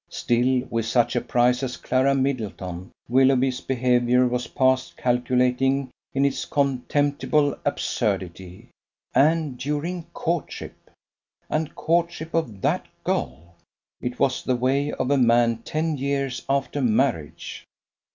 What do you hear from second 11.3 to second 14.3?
And courtship of that girl! It